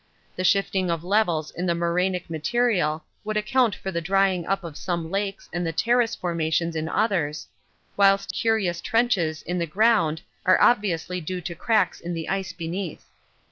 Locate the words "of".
0.89-1.03, 4.63-4.75